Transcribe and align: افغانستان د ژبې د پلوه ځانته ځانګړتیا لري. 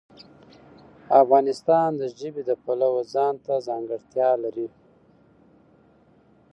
افغانستان 1.21 1.89
د 1.99 2.01
ژبې 2.19 2.41
د 2.49 2.51
پلوه 2.63 3.01
ځانته 3.13 3.53
ځانګړتیا 3.67 4.29
لري. 4.43 4.67